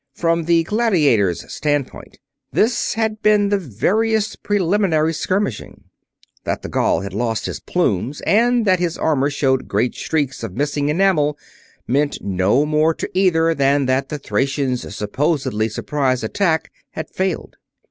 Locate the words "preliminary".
4.41-5.13